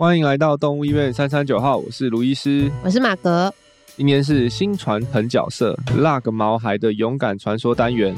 [0.00, 3.52] 欢迎来到动物医院三三九号，我是卢医师，我是马格。
[3.98, 8.16] 今天是新传狠角色 Log 毛孩的勇敢传说单元。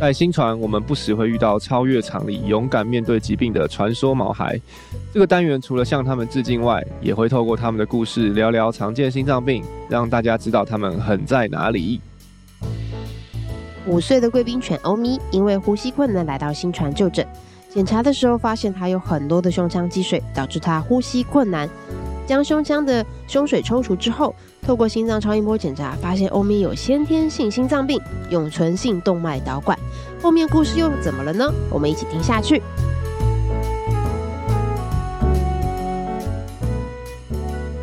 [0.00, 4.60] 在新传，我们不时会遇到超越常理、勇敢面对疾病的传说毛孩。
[5.12, 12.00] 这个单元除了向他们致敬外，也会透过他们的故事聊聊常见心脏病，让大家知道他们狠在哪里。
[13.86, 17.26] 五岁的贵宾犬欧咪因为呼吸困难来到新传就诊。
[17.68, 21.68] 检查的时候发现他有很多的胸腔积水，导致他呼吸困难。
[22.26, 28.00] 将胸腔的胸水抽除之后，透过心脏超音波检查，发现欧米有先天性心脏病，
[28.30, 29.78] 永存性动脉导管。
[30.20, 31.50] 后面故事又怎么了呢？
[31.70, 32.62] 我们一起听下去。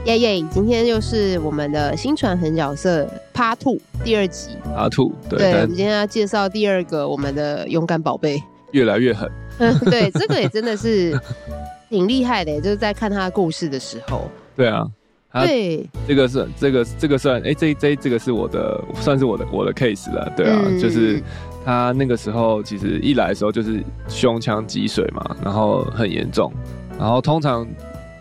[0.06, 0.46] 耶耶！
[0.52, 4.52] 今天又是我们的新传狠角色 Part Two 第二集。
[4.64, 9.28] Part Two 对，对，我们今天要介绍第二个我们的勇敢宝贝，越来越狠。
[9.60, 11.20] 嗯， 对，这个也真的是
[11.90, 14.30] 挺厉害的，就是在看他的故事的时候。
[14.56, 14.86] 对啊，
[15.34, 20.32] 对，这个是这个这个算哎，这这这个是我的，算是我的我的 case 了。
[20.36, 21.22] 对啊，嗯、就是
[21.66, 26.52] 他那个时候其实一来的时候就是胸腔积水嘛，然后很严重，
[27.00, 27.68] 然后通常。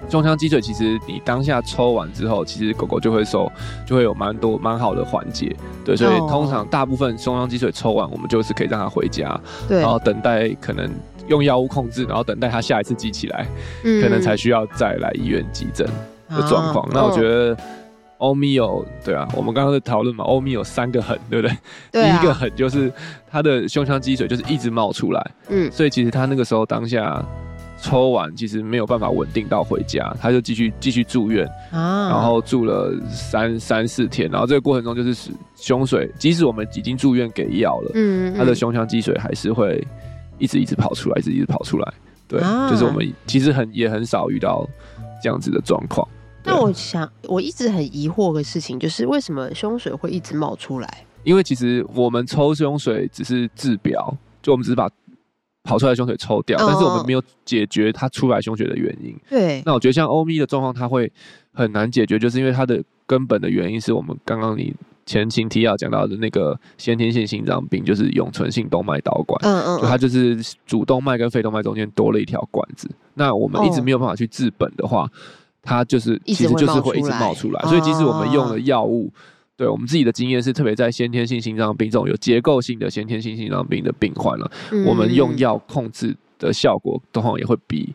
[0.06, 3.50] 胸腔积水，其实你当下抽完之后，其实狗狗就会受，
[3.86, 10.90] 就会有蛮多蛮好的缓解，对，所以通常大部分胸腔积水抽完，我们就是可以让它回家，对，然后等待可能
[11.28, 13.46] 用药物控制，然后等待他下一次积起来，
[13.84, 15.86] 嗯，可能才需要再来医院急诊
[16.28, 16.88] 的状况。
[16.92, 17.56] 那我觉得
[18.18, 21.56] 欧米有，对啊，我们刚刚在讨论嘛，欧米有三个狠，对不对？
[21.92, 22.92] 对啊，第一个狠就是
[23.30, 27.24] 他的胸腔积水就是一直冒出来，嗯，所以其实他那个时候当下。
[27.82, 39.86] 抽完其实没有办法稳定到回家，他就继续继续住院，啊，然后住了三三四天，然后这个过程中就是胸水，即使我们已经住院给药了，嗯，嗯，他的胸腔积水还是会
[40.38, 41.94] 一直一直跑出来，一直一直跑出来，
[42.28, 44.68] 对，啊，就是我们其实很也很少遇到
[45.22, 46.06] 这样子的状况。
[46.44, 51.04] 那我想我一直很疑惑的事情就是为什么胸水会一直冒出来？
[51.22, 54.88] 因为其实我们抽胸水只是治标，就我们只是把。
[55.66, 59.16] 跑出来的胸水抽掉，但是我们没有解决它出来胸水的原因。
[59.30, 61.10] 对，那我觉得像欧咪的状况，它会
[61.54, 64.74] 很难解决，就是因为它的根本的原因是我们刚刚你
[65.06, 69.38] 前情提要讲到的那个先天性心脏病，就是永存性动脉导管。
[69.42, 72.88] 嗯嗯，就它就是主动脉跟肺动脉中间多了一条管子。
[73.14, 75.10] 那我们一直没有办法去治本的话，
[75.62, 77.60] 它就是其实就是会一直冒出来。
[77.68, 79.10] 所以即使我们用了药物。
[79.56, 87.94] 对，我们自己的经验是，特别在先天性心脏病这种有结构性的先天性心脏病的病患了，嗯、我们用药控制的效果，通常也会比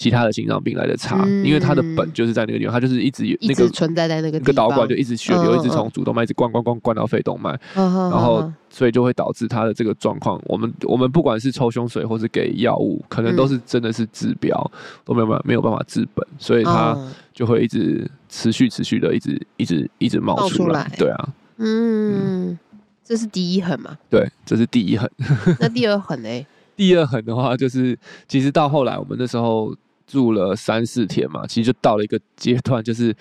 [0.00, 10.40] 其他的心脏病来的差，嗯、因为它的本就是在那个地方，它就是一直有那个存在在那个那个导管，就一直血流，一直从主动脉一直灌灌灌灌到肺动脉，然后所以就会导致它的这个状况。
[10.46, 14.72] 我们我们不管是抽胸水或是给药物，可能都是真的是治标，
[15.04, 16.96] 都没有办法没有办法治本，所以它
[17.34, 20.90] 就会一直持续持续的一直一直一直冒出来。
[20.96, 21.28] 对啊，
[21.58, 22.58] 嗯，
[23.04, 23.98] 这是第一狠嘛？
[24.08, 25.10] 对，这是第一狠。
[25.60, 26.46] 那第二狠呢？
[26.74, 29.76] 第二狠的话，就是其实到后来我们那时候。
[30.10, 33.14] 住了三四天嘛，其实就到了一个阶段，就是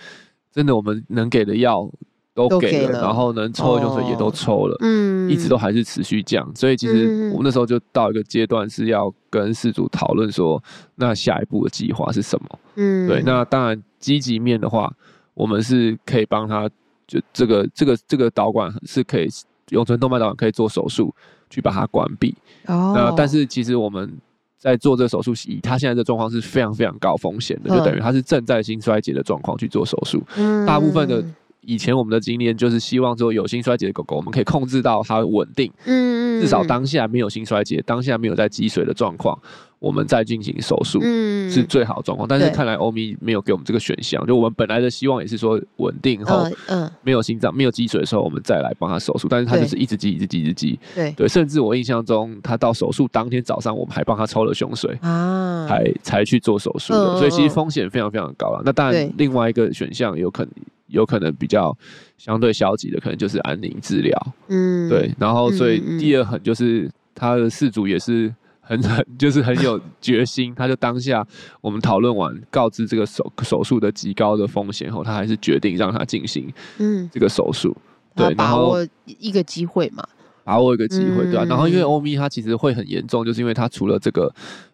[0.52, 1.88] 真的我们能给的药
[2.34, 10.62] 都给了，然后能抽的胸水也都抽了，嗯，一直都还是持续降，所以其实我们那时候就到一个阶段是要跟事主讨论说，
[10.96, 12.60] 那下一步的计划是什么？
[12.76, 14.92] 嗯，对，那当然积极面的话，
[15.36, 16.68] 我们是可以帮他，
[17.06, 19.28] 就这个这个这个导管是可以
[19.70, 21.14] 永存动脉导管可以做手术
[21.50, 22.34] 去把它关闭，
[22.66, 24.12] 哦，那但是其实我们。
[24.60, 30.22] 在做这个手术，以他现在的状况是非常非常高风险的，就等于他是正在心衰竭的状况去做手术。
[30.36, 31.24] 嗯，大部分的
[31.62, 39.40] 以前我们的经验就是希望说有心衰竭的狗狗，我们可以控制到它稳定，嗯，至少当下没有心衰竭，当下没有在积水的状况。
[39.80, 42.28] 我们再进行手术，嗯，是最好的状况。
[42.28, 49.28] 但是看来欧米没有给我们这个选项，就我们本来的希望也是说稳定后，嗯，没有心脏、没有积水的时候，我们再来帮他手术。
[49.30, 51.28] 但是他就是一直积、一直积、一直积，对对。
[51.30, 57.18] 甚至我印象中，他到手术当天早上，我们还帮他抽了胸水啊，才才去做手术的。
[57.18, 58.62] 所以其实风险非常非常高了。
[58.66, 60.52] 那当然，另外一个选项有可能
[60.88, 61.74] 有可能比较
[62.18, 64.34] 相对消极的，可能就是安宁治疗。
[64.50, 65.10] 嗯，对。
[65.18, 68.34] 然后，所以第二狠就是他的事主也是。
[68.70, 71.26] 很 很就是很有决心，他就当下
[71.60, 77.76] 我们讨论完，告知这个手手术的极高的风险后，他还是决定让他进行嗯这个手术，
[78.16, 80.08] 对，把握一个机会嘛，
[80.44, 81.44] 把握一个机会，对啊。
[81.46, 84.32] 然后因为欧米他其实会很严重，就是因为他除了这个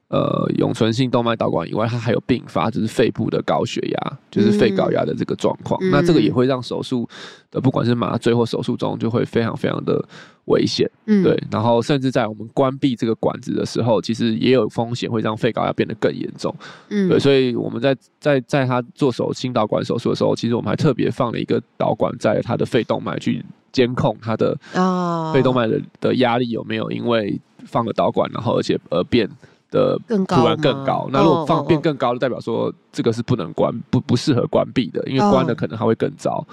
[0.08, 5.80] 呃，永存性动脉导管以外，它还有并发，就是肺部的高血压，就是肺高压的这个状况。
[5.82, 7.10] 嗯、那这个也会让手术
[7.50, 10.00] 的，不管是麻醉或手术中，就会非常非常的
[10.46, 10.88] 危险。
[11.08, 11.44] 嗯，对。
[11.50, 16.56] 然后，甚至在我们关闭这个管子的时候，其实也有风险会让肺高压变得更严重。
[16.90, 17.18] 嗯，对。
[17.18, 29.28] 所以我们在在在他做手心导管手术的时候，其实我们还特别放了一个导管在他的肺动脉去监控他的啊肺动脉的的压力有没有因为放了导管，然后而且而变。
[29.76, 36.46] 的突然更高，那如果放变更高，就代表说这个是不能关，不不适合关闭的，因为关了可能还会更糟。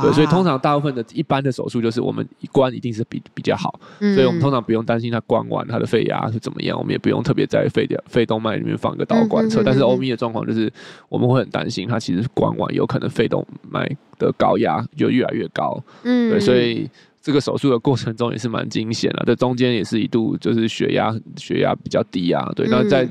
[0.00, 9.62] 对，所以通常大部分的一般的手术就是我们一关一定是比比较好，所以我们通常不用担心它关完它的肺压是怎么样，我们也不用特别在肺的肺动脉里面放一个导管车。
[9.62, 10.72] 但是欧米的状况就是
[11.10, 13.86] 我们会很担心它其实关完有可能肺动脉
[14.18, 15.78] 的高压就越来越高。
[16.04, 16.88] 嗯，对，所以。
[17.22, 22.66] 这个手术的过程中也是蛮惊险的，这中间也是一度就是血压血压比较低啊，对。
[22.68, 23.08] 那在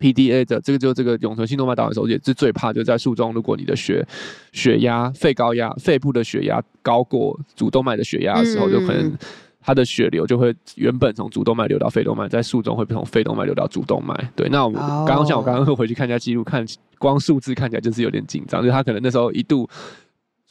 [0.00, 4.06] PDA 的这个就这个永存性动脉导管手术也是最怕，就在术中，如果你的血
[4.52, 9.16] 血压肺高压肺部的血压高过主动脉的血压的时候，就可能
[9.60, 14.14] 它的血流就会原本从主动脉流到肺动脉，在术中会从肺动脉流到主动脉。
[14.34, 16.66] 对，那我们刚刚像我刚刚会回去看一下记录，看
[16.98, 19.68] 光数字看起来就是有点紧张，就是他可能那时候一度。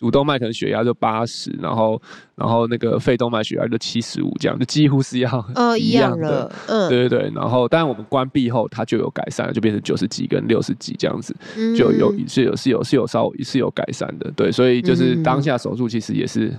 [0.04, 2.02] 主动脉可能血压就八十，然后
[2.36, 5.46] 然后那个肺动脉血压就七十五，这样就几乎是要
[5.80, 7.32] 一样的，嗯，对对对。
[7.34, 11.34] 然后，当然我们关闭后，它就有改善了，就变成九十几跟六十几这样子，
[11.78, 14.52] 就有是有是有是有稍微是有改善的，对。
[14.52, 16.54] 所以就是当下手术其实也是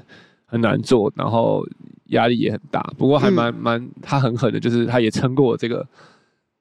[0.46, 1.62] 很难做，然后
[2.06, 5.86] 压力也很大，不过还蛮蛮他很狠的，就是他也撑过这个。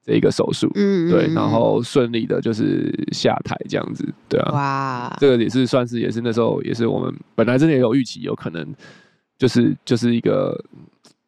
[0.04, 8.66] 这一个手术，嗯，对，然后顺利的就是下台这样子，对啊，哇，这个也是算是也是那时候也是我们本来真的也有预期，有可能
[9.38, 10.54] 就是就是一个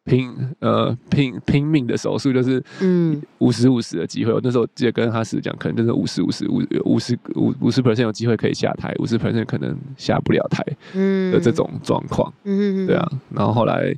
[0.03, 3.19] 拼呃拼拼命的手术，就是嗯。
[3.39, 4.31] 五十五十的机会。
[4.31, 10.63] 我那时候记得跟哈斯讲，可能就是五十五十五五十五五十 percent 有机会可以下台，五十 percent 可能下不了台，
[10.93, 11.31] 嗯。
[11.31, 12.85] 的这种状况，嗯。
[12.85, 13.95] 对啊，然后后来。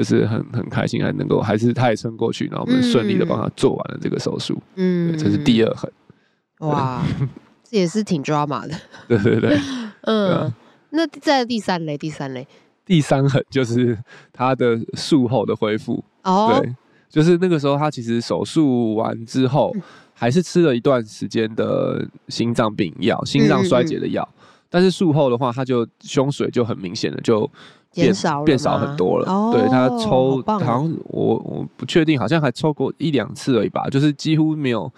[0.00, 4.58] 就是很很开心，还能够还是他也撑过去，然后我们顺利的帮他做完了这个手术。
[4.76, 5.92] 嗯，这是第二痕。
[6.60, 7.04] 哇，
[7.68, 8.74] 这也是挺 drama 的。
[9.06, 9.60] 对 对对。
[10.04, 10.50] 嗯，
[10.88, 12.48] 那在第三类，第三类，
[12.86, 13.98] 第三痕就是
[14.32, 16.02] 他的术后的恢复。
[16.22, 16.58] 哦。
[16.62, 16.74] 对，
[17.10, 19.70] 就是那个时候他其实手术完之后，
[20.14, 24.26] 还是吃了一段时间的心脏病药、心脏衰竭的药，
[24.70, 27.50] 但是术后的话，他就胸水就很明显的就。
[27.92, 34.90] 变少变少很多了，哦、对他抽好像我我不确定，好像还抽过一两次而已吧，就是几乎没有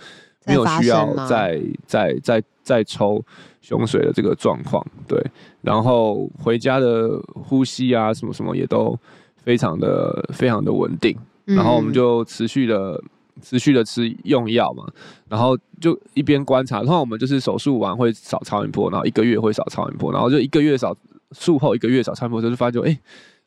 [0.46, 3.24] 没有需要再再再再抽
[3.62, 5.18] 胸水的这个状况，对，
[5.62, 8.94] 然后回家的呼吸啊什么什么也都
[9.36, 11.16] 非常的非常的稳定，
[11.46, 13.02] 然后我们就持续的
[13.40, 14.84] 持续的吃用药嘛，
[15.30, 20.94] 然后就一边观察，然后我们就是手术完会扫超音波，然后一个月会扫超音波，然后就一个月扫。
[21.32, 23.00] 术后一个月找超音波的时候，就发现，哎、欸，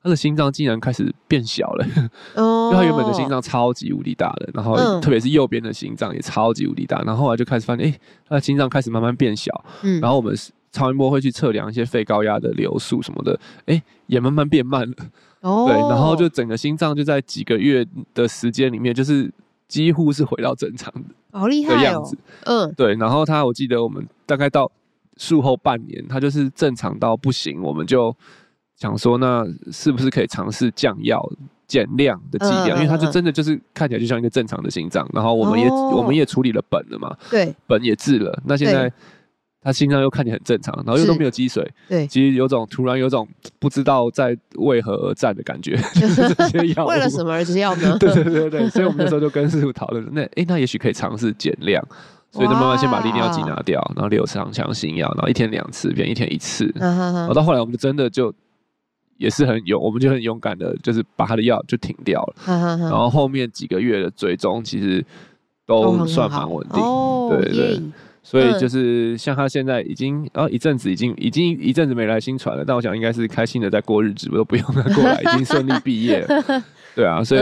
[0.04, 1.86] 他的心脏竟然开始变小了。
[2.36, 8.00] 哦，就他原本的心脏超级无敌大的，然后特别是右边的心脏也超级无敌大，然后后来就开始发现，哎、欸，
[8.30, 9.66] 他的心脏开始慢慢变小。
[9.82, 10.36] 嗯，然后我们
[10.72, 14.96] 超音波会去测量一些肺高压的流速什么的，哎、欸，也慢慢变慢了。
[15.42, 19.32] 哦，对，然后就整个心脏就在几个月的时间里面，就是
[19.68, 22.18] 几乎是回到正常的，好厉害的样子。
[22.46, 24.72] 嗯，对，然后他我记得我们大概到。
[25.18, 28.16] 术后半年，他就是正常到不行，我们就
[28.78, 31.26] 想说，那是不是可以尝试降药、
[31.68, 32.78] 减量的剂量？
[32.78, 35.08] 因为他就真的就是看起来就像一个正常的心脏。
[35.14, 38.38] 然后我们也我们也处理了本了嘛，对，本也治了。
[38.46, 38.92] 那现在
[39.62, 45.76] 他心脏又看起来很正常，然后又都没有积水，对，其实有种突然有种不知道在为何而战的感觉。
[45.96, 47.96] 就是这些药为了什么而吃药呢？
[47.98, 51.84] 对对对对，所以我们那时候就跟师傅讨论，那哎，那也许可以尝试减量。
[52.36, 56.70] 所以就慢慢先把利尿剂拿掉，然后留长强心药，然后一天两次变一天一次。
[56.76, 58.34] 然后到后来我们就真的就
[59.16, 62.36] 也是很勇，我们就很勇敢的，就是把他的药就停掉了。
[62.46, 65.02] 然后后面几个月的追踪其实
[65.66, 66.84] 都算蛮稳定，
[67.30, 67.82] 对对。
[68.22, 76.64] 所以就是像他现在已经啊一阵子已经已经一阵子没来新传了，但我想应该是开心的在过日子，我都不用他过来，已经顺利毕业了。
[76.94, 77.42] 对啊，所以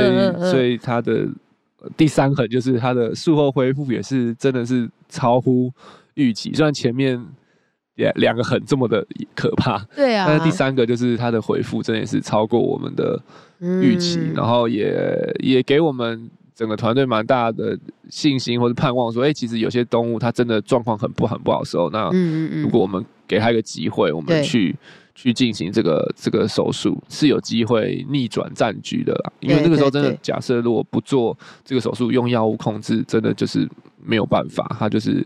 [0.51, 1.27] 所以他的。
[1.97, 5.71] 第三个就是他的术后恢复也是真的是超乎
[6.15, 7.23] 预期，虽然前面
[7.95, 13.21] 也两个很这么的可怕，对啊，但是第三个就是他的回复真的是超过我们的
[13.59, 14.95] 预期，嗯、然后也
[15.39, 17.77] 也给我们整个团队蛮大的
[18.09, 22.09] 信心或者盼望，说，哎、欸，其实有些动物它真的状况很不很不好的时候，那
[22.61, 24.75] 如果我们给他一个机会，我们去
[25.15, 29.31] 去进行这个这个手术，是有机会逆转战局的啦。
[29.39, 33.69] 因为那个时候真的，假设如果不做这个手术，用药物控制，真的就是
[34.03, 35.25] 没有办法，它就是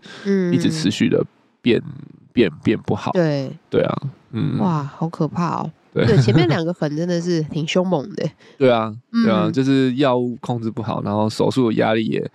[0.53, 1.23] 一直持续的
[1.61, 1.93] 变、嗯、
[2.33, 3.11] 变变不好。
[3.13, 4.01] 对对啊，
[4.31, 5.71] 嗯，哇，好可怕哦。
[5.93, 8.29] 对，前面两个很真的是挺凶猛的。
[8.59, 12.29] 对啊，对啊，嗯、就是药物控制不好，然后手术的压力也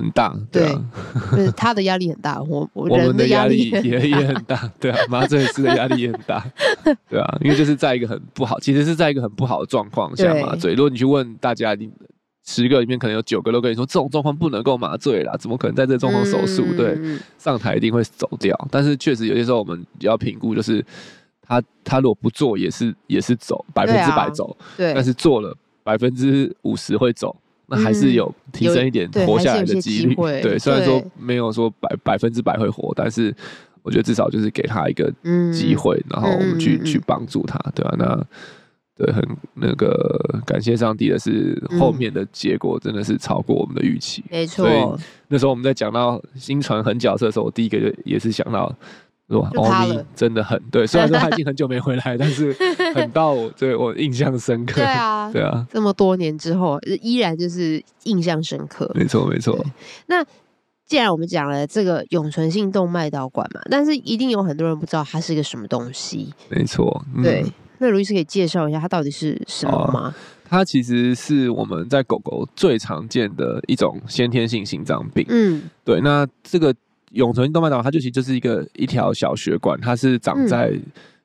[0.00, 0.34] 很大。
[0.50, 0.84] 对啊，
[1.36, 4.70] 对，他的压力很大，我 我们的压力也也很大。
[4.80, 6.44] 对啊，麻醉师的压力也很大。
[7.08, 10.74] 对啊，因为就是在一个很不好，其实是在一个很不好的状况下麻醉。
[10.74, 11.90] 如果你去问大家，你
[12.46, 16.64] 十个里面可能有九个都跟你说，这种状况不能够麻醉啦，怎么可能在这状况手术？
[16.76, 16.98] 对，
[17.38, 18.56] 上台一定会走掉。
[18.70, 20.84] 但是确实有些时候我们要评估，就是。
[21.42, 25.52] 他他如果不做也是也是走百分之百走，对，但是做了
[25.82, 27.34] 百分之五十会走，
[27.70, 30.14] 那还是有提升一点活下来的几率。
[30.42, 33.34] 对，虽然说没有说百百分之百会活，但是
[33.82, 35.10] 我觉得至少就是给他一个
[35.52, 37.94] 机会，然后我们去去帮助他，对吧？
[37.96, 38.26] 那
[38.96, 39.24] 对，很
[39.54, 44.66] 那个感谢上帝的是后面的结果真的是超过我们的预期，没错。
[44.66, 48.74] 所以那时候我们在讲到新传狠角色的时候，我第一个就也是想到。
[50.16, 52.52] 真的很对，虽然说他已经很久没回来， 但是
[52.94, 54.74] 很到我对我印象深刻。
[54.74, 58.90] 对啊， 对啊，这么多年之后依然就是印象深刻。
[58.94, 59.64] 没错，没错。
[60.06, 60.24] 那
[60.86, 66.34] 既然我们讲了这个永存性动脉导管嘛，但是一定有很多人不知道它是一个什么东西。
[66.48, 67.44] 没错，嗯、对。
[67.78, 70.14] 那卢医师可以介绍一下它到底是什么吗？
[70.48, 75.24] 它其实是我们在狗狗最常见的一种先天性心脏病。
[75.28, 76.00] 嗯，对。
[76.00, 76.74] 那这个。
[77.10, 80.72] 永存动脉导管，它就其实就是一个一条小血管，它是长在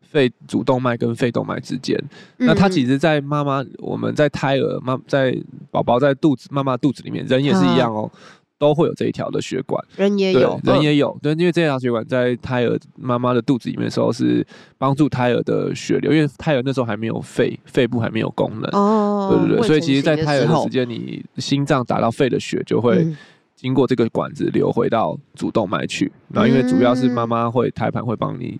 [0.01, 1.97] 肺主动脉跟肺动脉之间。
[2.37, 5.37] 嗯、那它其实，在妈妈我们在胎儿妈在
[5.71, 8.15] 宝宝在肚子妈妈肚子里面，人也是一样哦，啊、
[8.57, 9.83] 都会有这一条的血管。
[9.97, 14.45] 人也有，人也有，对，因为这条血管在胎儿妈妈的肚子里面的时候，是
[14.77, 18.69] 帮助胎儿的血流，因为胎儿那时候还没有肺，肺部还没有功能。
[18.71, 23.03] 哦，对对对，所以其实，在胎儿的时间，你心脏打到肺的血就会。
[23.03, 23.17] 嗯
[23.65, 28.59] 经过这个管子流回到主动脉去，然后因为主要是妈妈会胎盘会帮你，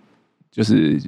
[0.50, 1.00] 就是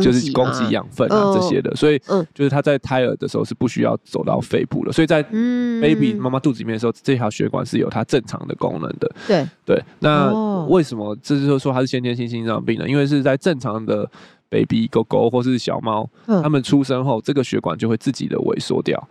[0.00, 1.96] 就是供给养分啊这些的，所以
[2.34, 9.08] 就是他在胎儿的时候是不需要走到肺部的，所以在 baby 妈妈肚子里面的时候，这条血管是有它正常的功能的。
[9.28, 9.46] 对。
[9.64, 12.88] 对，那为什么这就是说它是先天性心脏病呢？
[12.88, 14.10] 因为是在正常的
[14.50, 19.08] baby 狗狗或是小猫，它们出生后，这个血管就会自己的萎缩掉。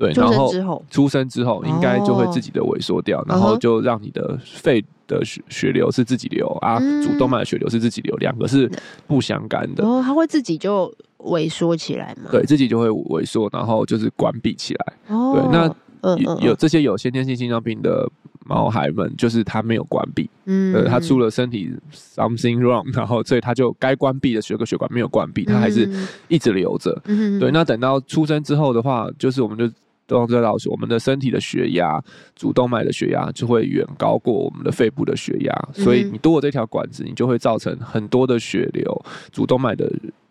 [0.00, 8.70] 对，然后出生之后应该就会自己的萎缩掉，然后就让你的肺的血血流是自己流啊，主动脉的血流是自己流，两个是
[9.06, 9.86] 不相干的。
[9.86, 12.30] 哦，它会自己就萎缩起来吗？
[12.32, 14.94] 对，自己就会萎缩，然后就是关闭起来。
[15.08, 18.10] 哦，对，那有这些有先天性心脏病的
[18.46, 25.86] 毛孩们，就是他没有关闭，嗯，呃，它出了身体 something wrong，然后所以他就该关闭的血个血管没有关闭，他还是
[26.28, 26.98] 一直流着。
[27.04, 29.70] 嗯，对，那等到出生之后的话，就是我们就。
[30.18, 32.02] 都知道，我们的身体的血压，
[32.34, 39.90] 主动脉的血压就会远高过我们的肺部的血压，所以你多了这条管子，你就会造成很多的血流，主动脉的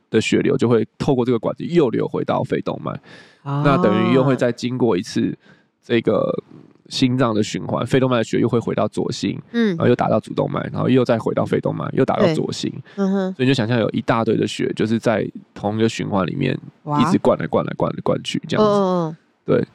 [0.09, 2.99] 的血流就会透过这个管子又流回到肺动脉，
[3.43, 5.37] 那等于又会再经过一次
[5.83, 6.31] 这个
[6.89, 16.59] 心脏的循环，肺动脉的血又会回到左心，嗯，然后又打到主动脉，然后又再回到肺动脉，又打到左心，嗯哼，所以你就想象有一大堆的血就是在同一个循环里面
[16.99, 19.15] 一直灌来灌来灌来灌去这样子。
[19.49, 19.65] 对，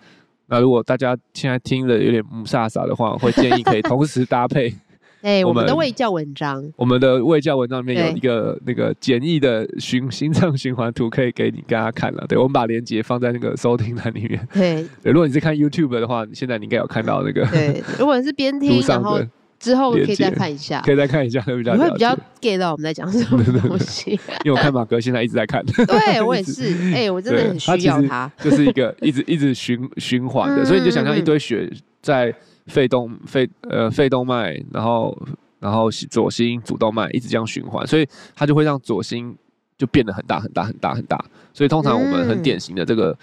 [0.47, 4.73] 那如果大家现在听了有点木煞煞的话，我会建议可以同时搭配。
[5.23, 12.25] 哎，我们的卫教文章，我们的卫教文章里面有一个那个简易的循心脏循环图，可以给你大家看了。
[12.29, 14.49] 对，我们把链接放在那个收听栏里面。
[14.53, 17.45] 对，对，如果你是看 YouTube 的话，现在你应该有看到那个。
[17.47, 19.19] 对，如果是边 听然后。
[19.65, 24.11] 之后可以再看一下，可以再看一下，会比较你会比较 get 到我们在讲什 么东西。
[24.45, 28.31] 因为我看马哥现在一直在看， 对 我也是，哎，我真的很需要它。
[28.43, 32.35] 就是一个一直一直循循环的，所以你就想象一堆血在
[32.67, 35.17] 肺动肺呃肺动脉，然后
[35.61, 38.07] 然后左心主动脉一直这样循环，所以
[38.37, 39.35] 它就会让左心
[39.79, 41.25] 就变得很大很大很大很大。
[41.55, 43.17] 所以通常我们很典型的这个。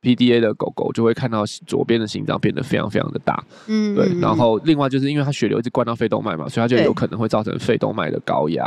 [0.00, 4.08] PDA 的狗狗就会看到左边的心脏变得非常非常的大，嗯，对。
[4.20, 8.64] 然后另外就是因为它血流一直灌到肺动脉嘛，所以它就有可能会造成肺动脉的高压。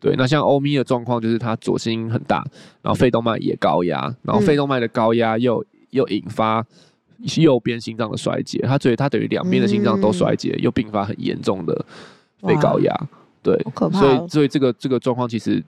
[0.00, 2.44] 对，那像欧咪的状况就是它左心很大，
[2.82, 6.66] 然后肺动脉也高压，然后肺动脉的高压又又引发
[7.36, 11.86] 右边心脏的衰竭，它所以它等于两边的心脏都衰竭，又并发很严重的
[12.42, 12.92] 肺高压。
[13.42, 13.56] 对，
[13.92, 15.62] 所以所以这个这个状况其实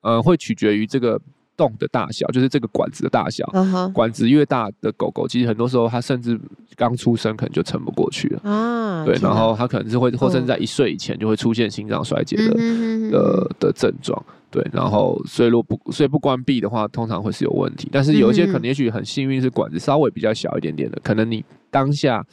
[0.00, 1.20] 呃会取决于这个。
[1.62, 3.92] 洞的大小就是这个管子的大小，uh huh.
[3.92, 6.36] 管子越大的狗狗，其实很多时候它甚至
[6.74, 9.04] 刚出生可能就撑不过去了啊。
[9.04, 13.10] 对，然后它可能是会，或甚至在一岁以前就会出现心脏衰竭的、uh huh.
[13.10, 14.20] 的的症状。
[14.50, 17.88] 对，然后所以如果不所以不关闭的话，通常会是有问题。
[17.92, 22.26] 但是有一些可能也许很幸运是管子稍微比较小一点点的，可能你当下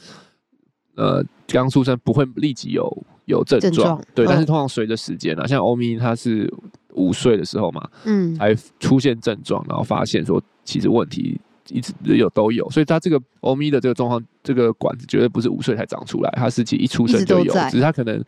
[0.96, 4.26] 呃刚出生不会立即有有症状，症对。
[4.26, 6.52] 但是通常随着时间啊，像欧米它是
[6.94, 18.22] 五岁的时候嘛，嗯，才出现症状，然后发现说其实问题一直有都有，所以他这个欧咪的这个状况，这个管子绝对不是五岁才长出来，他是其实一出生就有，只是他可能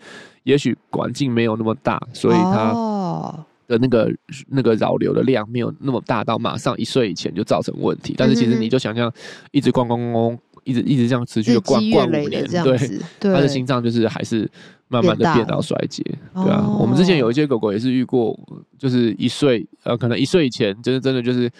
[0.45, 2.71] 也许管径没有那么大，所以他。
[2.73, 4.12] 哦的那个
[4.49, 8.12] 那个扰流的量没有那么大，到马上一岁以前就造成问题。
[8.19, 9.11] 但是其实你就想象，
[9.50, 12.76] 一直灌灌灌灌，一直一直这样持续的灌灌五年，对，
[13.21, 14.50] 他的心脏就是还是
[14.92, 16.64] 慢慢的变到衰竭，对啊。
[16.78, 18.38] 我们之前有一些狗狗也是遇过，
[18.78, 21.50] 就是一岁呃，可能一岁以前，就是真的就是。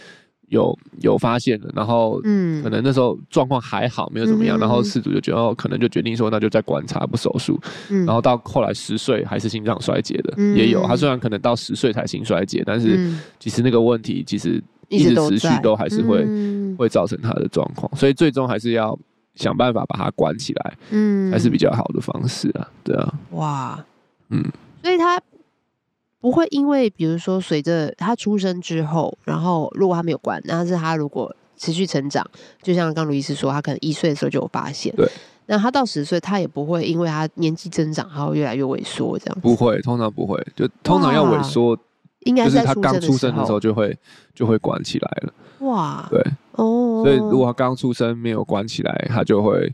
[0.48, 7.58] 有有发现了，然后嗯，可能那时候状况还好，没有怎么样，嗯、然后饲主就觉得哦，可能就决定说那就再观察不手术，
[7.88, 10.82] 嗯、然后到后来十岁还是心脏衰竭的，嗯、也有。
[10.86, 13.10] 他虽然可能到十岁才心衰竭，但是
[13.40, 18.94] 其实那个问题其实一直持续都还是会、嗯、会造成他的状况，所以最终还是要
[19.34, 23.84] 想办法把它关起来，嗯，还是比较好的方式啊，对啊，哇，
[24.30, 24.42] 嗯，
[24.82, 25.20] 所以他。
[26.20, 32.24] 不会因为，比如说，随着他出生之后，然后如果他没有关，但是他如果持续成长，
[32.62, 35.04] 就像刚卢医师说，他可能一岁的时候就有发现，对，
[35.46, 41.76] 那他到十岁，他也不会因为他年纪增长，然后越来越萎缩，这样不会，通常不会，就通常要萎缩，
[42.25, 43.97] 应该是在他刚出生的时候就会
[44.35, 45.33] 就会关起来了，
[45.67, 46.21] 哇，对，
[46.52, 49.73] 哦，所以如果他刚出生没有关起来，他就会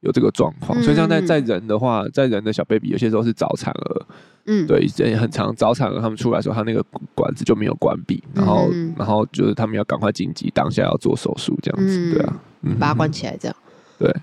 [0.00, 4.06] 有这个状况，嗯、所以像在在人的话，在人的小 baby 有些时候是早产儿。
[4.48, 6.80] 嗯，对，也很常早产儿他们出来的时候，他那个
[7.16, 13.56] 管子就没有关闭，然后，嗯、然后就是他们要赶快紧急，当下要做手术这样子，嗯、对啊，嗯、把它关起来这样。
[13.98, 14.14] 对，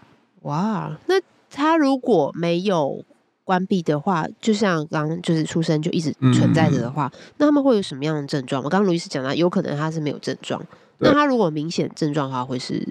[0.43, 1.15] 哇，那
[1.51, 3.03] 他如果没有
[3.43, 8.63] 关闭的话，就像刚刚就是出生就一直存在着的话，嗯、那他们会有什么样的症状？
[8.63, 10.61] 我刚刚卢医师讲到，有可能他是没有症状，
[10.99, 12.87] 那他如果明显症状的话，会是？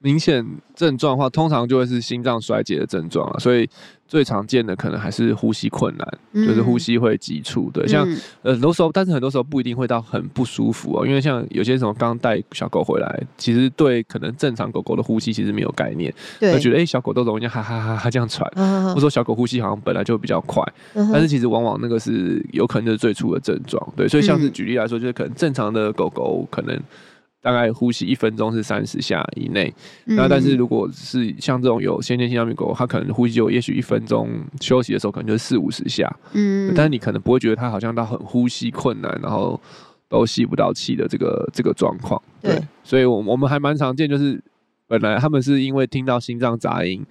[0.00, 3.68] 明显症状的话，通常就会是心脏衰竭的症状了，所以
[4.06, 7.68] 最常见的可能还是呼吸困难，嗯、就是呼吸会急促。
[7.74, 18.48] 对，像、嗯、呃很多时候，但是很多时候不一定会到很不舒服哦，因为像有些什么刚带小狗回来，其实对可能正常狗狗的呼吸其实没有概念，就，觉得哎、欸、小狗都容易哈哈哈哈这样喘，
[18.90, 20.62] 或者说小狗呼吸好像本来就比较快，
[20.94, 23.84] 嗯、但是其实往往那个是有可能就是最初的症状。
[23.96, 26.80] 对，所以像是举例来说，就是可能正常的狗狗可能。
[27.40, 29.72] 大概呼吸一分钟是三十下以内，
[30.04, 34.28] 那、嗯、但是如果是像这种有先天心脏病狗，它可能呼吸就也许一分钟
[34.60, 39.60] 休息的时候可能就是四五十下，嗯，但是你可能不会觉得它好像到很呼吸困难，然后
[40.08, 42.62] 都吸不到气的这个这个状况，对，对。
[42.82, 44.42] 所以我我们还蛮常见，就是
[44.86, 47.04] 本来他们是因为听到心脏杂音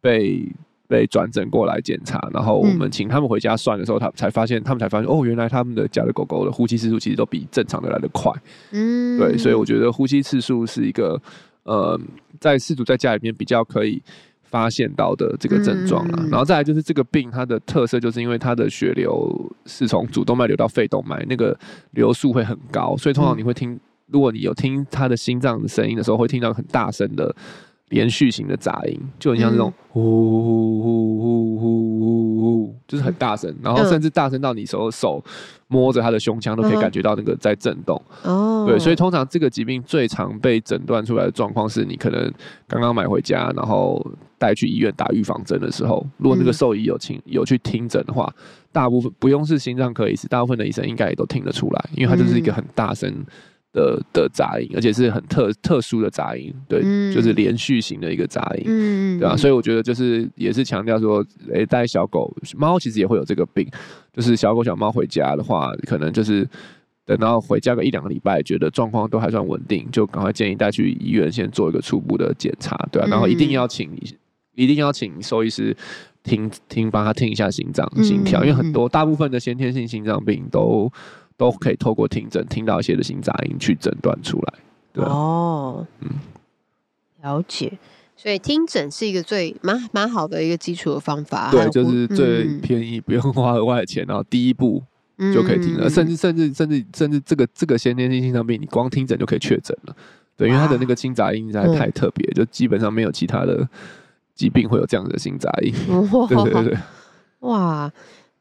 [0.00, 0.46] 被。
[0.90, 8.32] 被转诊过来检查，然后我们请他们回家算的时候，他才发现，他们才发现，哦，原来他们的家的狗狗的呼吸次数其实都比正常的来的快。
[8.72, 11.16] 嗯，对，所以我觉得呼吸次数是一个，
[11.62, 11.96] 呃，
[12.40, 14.02] 在饲主在家里面比较可以
[14.42, 16.18] 发现到的这个症状了。
[16.22, 19.32] 嗯、然后再来就是这个病，它的特色就是因为它的血流
[19.66, 21.56] 是从主动脉流到肺动脉，那个
[21.92, 27.32] 流速会很高，所以通常你会听，如果你有听它的心脏的声音的时候，会听到很大声的。
[27.90, 30.79] 连续型的杂音，就很像这种呼，
[32.90, 35.22] 就是很大声，然后甚至大声到你手手
[35.68, 38.02] 摸着他的胸腔都可以感觉到那个在震动。
[38.24, 42.20] 哦，对，所以通常这个疾病最常被诊断出来的状况是你可能
[42.66, 44.04] 刚刚买回家，然后
[44.38, 48.28] 带去医院打预防针的时候，如果那个兽医有听有去听诊的话，
[48.72, 53.24] 大部分不用是心脏科医师，大部分的医生应该也都听得出来，因为它就是一个很大声。
[53.72, 59.36] 的的杂音，而且是很特特殊的杂音，对，嗯、就是连续型的一个杂音，嗯，对吧？
[59.36, 63.68] 所以我觉得就是也是强调说，诶、欸，带小狗、猫其实也会有这个病，
[64.12, 66.48] 就是小狗小猫回家的话，可能就是
[67.06, 73.10] 等到回家个一两个礼拜，觉得状况都还算稳定，就赶快建议带去医院先做一个初步的检查，对吧、啊？
[73.10, 73.88] 然后一定要请，
[74.56, 75.76] 一定要请兽医师
[76.24, 80.92] 听听，帮他听一下心脏心跳，因为很多大部分的先天性心脏病都。
[81.40, 84.54] 都可以透过听诊听到一些的心杂音去诊断出来，
[84.92, 86.10] 对哦，嗯，
[87.22, 87.78] 了解。
[88.14, 94.82] 所以听诊是一个最蛮蛮好的一个基础的方法，对，就是最便宜，不用花额外的钱，然后第一步
[95.32, 99.96] 就可以听了，甚至甚至甚至甚至这个这个先天性心脏病，你光听诊就可以确诊了，
[100.36, 103.66] 对，因为它的那个心杂音实在太特别，就基本上没有其他的
[104.34, 105.72] 疾病会有这样的心杂音，
[106.28, 106.78] 对对对对，
[107.38, 107.90] 哇，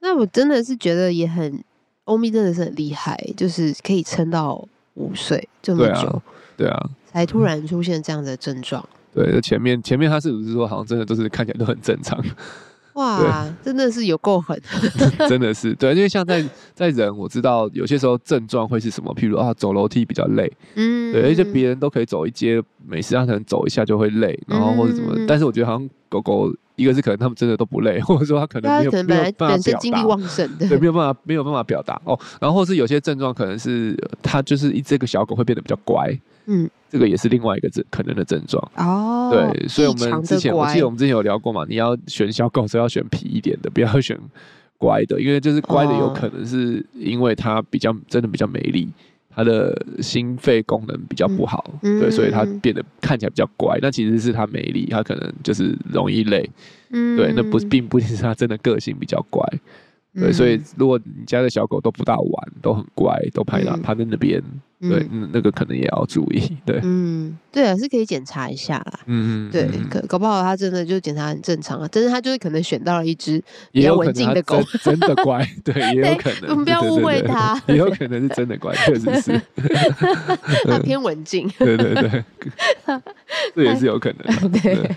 [0.01, 1.63] 那我真的是觉得也很。
[2.09, 6.21] 欧米真的是很厉害，就是可以撑到五岁这么久，
[6.57, 8.83] 对啊，才突然出现这样的症状。
[9.13, 12.19] 对，前面前面他是不是说好像真的都是看起来都很正常？
[12.93, 14.59] 哇，真的是有够狠，
[15.29, 16.43] 真的是对，因为像在
[16.73, 26.53] 在人，我知道有些时候症状会是什么，譬如啊，走楼梯比较累，嗯，对，而且别人都可以走一阶，每次他可能走一下就会累，然后或者怎么，嗯、但是我觉得好像狗狗。
[26.75, 32.17] 一个是可能他们真的都不累， 或者说他可能没有，没有办法表达，精力旺盛的，对，没有办法没有办法表达哦。
[32.39, 33.93] 然后是有些症状可能是
[34.23, 39.29] 它就是一这个小狗会变得比较乖，嗯，这个也是另外一个症可能的症状哦。
[39.29, 44.17] 对，所以我们之前我记得我们之前有聊过嘛，你要选小狗是要选皮一点的，不要选
[44.77, 48.87] 乖的，因为就是乖的有可能是因为它比较真的比较没力。
[49.39, 53.79] 他的心肺功能比较不好，嗯、对，所以他变得看起来比较乖。
[53.81, 56.49] 那、嗯、其实是他没力，他可能就是容易累，
[56.89, 59.59] 嗯、对，那不并不是他真的个性比较乖，嗯、
[60.13, 64.41] 对，所以如果你家的小狗都不大玩，都很乖，都趴在趴在那边。
[64.81, 73.43] 对，嗯，那个可能也要注意， 对，嗯，对啊，是可以检查一下啦，嗯嗯，对，可搞不好他真的就检查很正常啊，但是他就是可能选到了一只
[73.73, 79.41] 比较文静的狗，真 的乖，对，也有可能，我们 不要误会他，也有可能是真的乖，确实是，
[80.63, 82.23] 他偏文静，对对对，
[83.53, 84.89] 这也是有可能，对，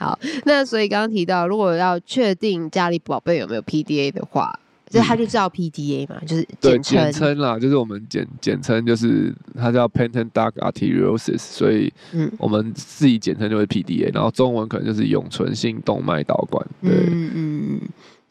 [0.00, 4.58] 好，那所以刚刚提到，如果要确定家里宝贝有没有 PDA 的话。
[4.90, 17.80] 就他就叫 PDA 嘛，就是简称简称啦，就是我们简简称就是它叫 Patent Duct Arteriosus，所以嗯，我们自己简称就是 PDA，然后中文可能就是永存性动脉导管，对，嗯嗯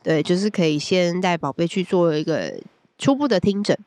[0.03, 2.53] 对，就是可以先带宝贝去做一个
[2.97, 3.77] 初步的听诊，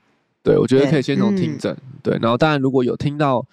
[0.42, 3.46] 对，我觉得可以先从听诊，对，然后当然如果有听到。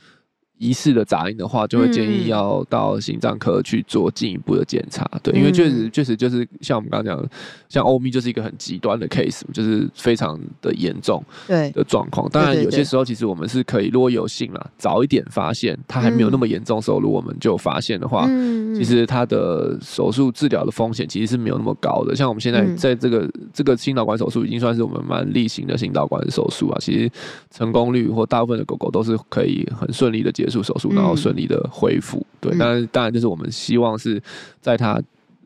[0.60, 5.10] 疑似的杂音的话，就会建议要到心脏科去做进一步的检查。
[5.14, 7.30] 嗯、对，因为确实确实就是像我们刚刚讲的，
[7.70, 12.30] 像欧米就是一个很极端的 case，就是非常的严重对的状况。
[12.30, 22.14] 当然有些时候其实我们是可以，如果有幸啦，早一点发现，它还没有那么严重的时候，如果我们就发现的话，嗯、其实它的手术治疗的风险其实是没有那么高的。
[22.14, 27.10] 像我们现在在这个、嗯、这个心导管手术已经算是我们蛮例行的心导管手术啊，其实
[27.50, 30.49] 成功率或大部分的狗狗都是可以很顺利的结。
[30.50, 32.18] 做手术，然后顺利的恢复。
[32.18, 34.22] 嗯、对，但是当然就是我们希望是
[34.62, 35.02] 在他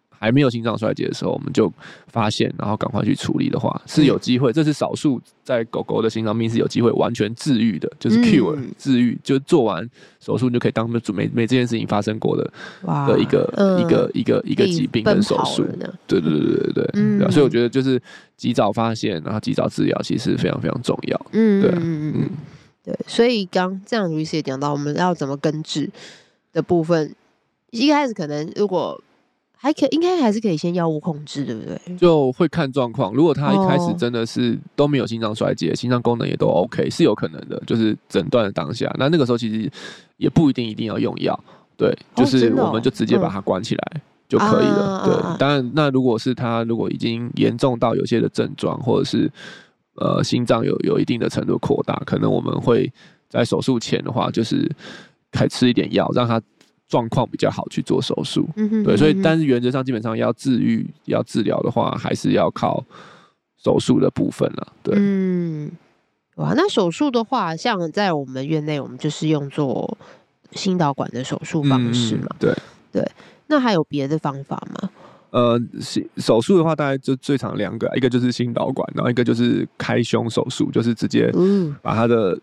[0.10, 1.70] 还没有心脏衰竭的时候，我们就
[2.08, 4.54] 发现，然后赶快去处理的话，是有机会。
[4.54, 9.86] 这是少数在狗狗的心脏病是有机会完全治愈的，就是 cure、嗯、治愈，就做完
[10.22, 15.66] 手术你就可以当没没没这件事情发生过的哇的一个、嗯、一个一个一个疾病跟手术。
[16.08, 18.02] 对对对对对所以我觉得就是
[18.38, 21.26] 及早发现，然后及早治疗，其实非常非常重要。
[21.34, 22.30] 嗯，对，嗯嗯。
[22.84, 25.90] 对，所以刚这样卢医师也讲到，我们要怎么根治
[26.52, 27.16] 的部分，
[27.72, 29.02] 一开始可能如果
[29.56, 31.96] 还可，应该还是可以先药物控制，对不对？
[31.96, 33.14] 就会看状况。
[33.14, 37.58] 如果他一开始真的是都没有心脏衰竭，哦、心脏功能也都 OK，是有可能的。
[37.66, 39.72] 就是诊断的当下，那那个时候其实
[40.18, 41.42] 也不一定一定要用药，
[41.78, 45.06] 对，就是我们就直接把它关起来就可以了。
[45.06, 49.32] 对，当然，那如果是他如果已经严重到有些的症状，或者是。
[49.96, 52.92] 呃，心脏有有一定的程度扩大，可能我们会
[53.30, 54.70] 在手术前的话，就是
[55.32, 56.42] 开吃一点药，让他
[56.88, 58.48] 状况比较好去做手术。
[58.56, 62.84] 嗯哼，对，所以但是原则上基本上要治愈、要治疗的话，还是要靠
[63.58, 64.74] 手术的部分了。
[64.82, 65.72] 对，嗯，
[66.36, 69.98] 哇，那手术的话，像在我们院内，我们就是用做
[70.52, 72.28] 心导管的手术方式嘛。
[72.30, 72.56] 嗯、对
[72.92, 73.12] 对，
[73.48, 74.90] 那还有别的方法吗？
[75.34, 75.60] 呃，
[76.18, 81.34] 手术的话，大概就最长两个，一个就是心导管，然后一个就是开胸手术，就是直接
[81.82, 82.40] 把他的，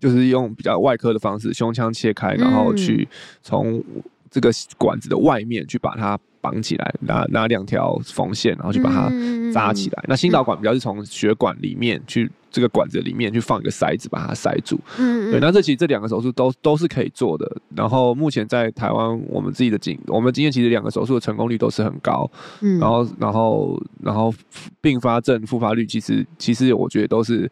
[0.00, 3.08] 就是用比较外科的方式，胸腔切开，然后去
[3.42, 3.82] 从
[4.30, 6.16] 这个管子的外面去把它
[6.50, 9.10] 绑起来，拿拿两条缝线，然后去把它
[9.52, 10.04] 扎起来。
[10.08, 12.30] 那心导管比较是从血管里面去。
[12.50, 14.80] 这个管子里面去放一个塞子，把它塞住。
[14.98, 15.38] 嗯，嗯，对。
[15.38, 17.46] 那这其实这两个手术都都是可以做的。
[17.76, 22.28] 然后目前在台湾，我们自己的经，我们经验其实两个手术的成功率都是很高。
[22.62, 24.32] 嗯，然后然后然后
[24.80, 27.48] 并发症复发率其实其实我觉得都是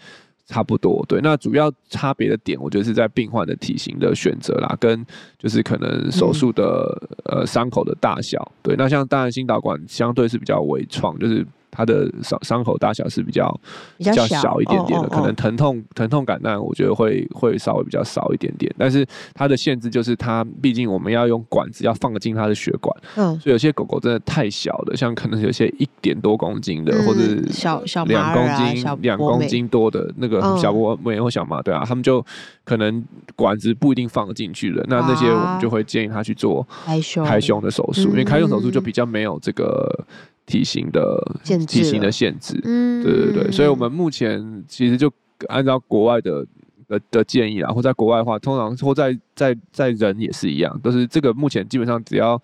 [0.47, 1.05] 差不多。
[1.09, 5.05] 对，那主要差别的点，我觉得是在病患的体型的选择啦，跟
[5.39, 8.51] 就是可能手术的、呃伤口的大小。
[8.63, 11.47] 对，那像当然心导管相对是比较微创，就是。
[11.77, 13.61] 它的伤伤口大小是比较
[13.99, 18.75] 比较小一点点的，哦哦哦，可能疼痛疼痛感那，我觉得会会稍微比较少一点点。
[18.79, 27.21] 但是它的限制就是它，毕竟我们要用管子要放进它的血管，嗯，所以有些狗狗真的太小了，像可能有些一点多公斤的，嗯、或者
[27.53, 32.25] 小小两公斤两公斤多的那个小波美或小马，对啊，他们就
[32.65, 34.83] 可能管子不一定放得进去了。
[34.89, 40.07] 那那些我们就会建议他去做开胸开胸的手术，嗯、因为开胸手术就比较没有这个。
[40.47, 41.21] 体型的
[41.67, 45.13] 体型的限制，嗯，对对对，所以我们目前其实就
[45.49, 46.47] 按照国外的
[46.89, 52.41] 的的建议啦，或在国外的话，通常或在在在人也是一样，都是这个目前基本上只要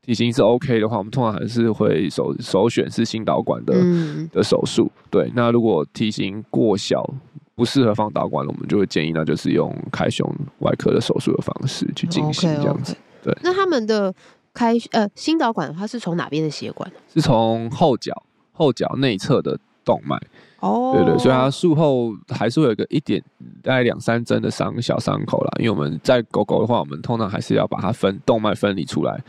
[0.00, 4.90] 体型是 OK 的话，我们通常还是会首首选是心导管的、嗯、的手术。
[5.10, 7.08] 对，那如果体型过小，
[7.54, 10.26] 不适合放导管，我们就会建议那就是用开胸
[10.60, 12.94] 外科的手术的方式去进行这样子。
[12.94, 13.24] Okay, okay.
[13.24, 14.12] 对，那他们的
[14.54, 16.90] 开呃心导管的话是从哪边的血管？
[17.12, 20.16] 是从后脚后脚内侧的动脉。
[20.60, 23.22] 哦，对对，所以它术后还是会有一个一点
[23.62, 25.52] 大概两三针的伤小伤口啦。
[25.58, 29.22] 因为我们在狗狗的话，我们通常还是要把它分动脉分离出来。